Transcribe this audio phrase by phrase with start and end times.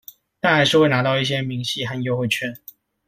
[0.39, 2.57] 但還是會拿到一堆明細和優惠券